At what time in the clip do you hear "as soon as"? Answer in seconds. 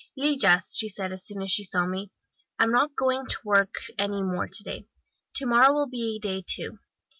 1.13-1.51